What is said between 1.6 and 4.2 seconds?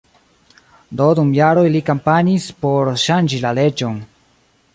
li kampanjis por ŝanĝi la leĝon.